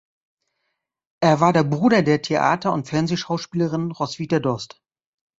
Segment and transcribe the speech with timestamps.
[1.21, 4.81] Er war der Bruder der Theater- und Fernsehschauspielerin Roswitha Dost.